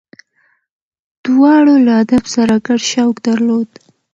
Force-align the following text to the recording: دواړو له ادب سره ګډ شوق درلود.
دواړو 1.25 1.75
له 1.85 1.93
ادب 2.03 2.23
سره 2.35 2.53
ګډ 2.67 2.81
شوق 2.91 3.15
درلود. 3.27 3.69